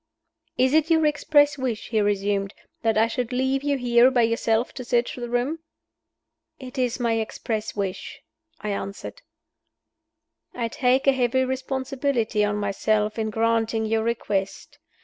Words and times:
"Is 0.57 0.73
it 0.73 0.89
your 0.89 1.05
express 1.05 1.59
wish," 1.59 1.89
he 1.89 2.01
resumed, 2.01 2.55
"that 2.81 2.97
I 2.97 3.05
should 3.05 3.31
leave 3.31 3.61
you 3.61 3.77
here 3.77 4.09
by 4.09 4.23
yourself 4.23 4.73
to 4.73 4.83
search 4.83 5.13
the 5.13 5.29
room?" 5.29 5.59
"It 6.57 6.79
is 6.79 6.99
my 6.99 7.13
express 7.19 7.75
wish," 7.75 8.21
I 8.61 8.69
answered. 8.69 9.21
"I 10.55 10.69
take 10.69 11.05
a 11.05 11.11
heavy 11.11 11.45
responsibility 11.45 12.43
on 12.43 12.55
myself 12.55 13.19
in 13.19 13.29
granting 13.29 13.85
your 13.85 14.01
request. 14.01 14.79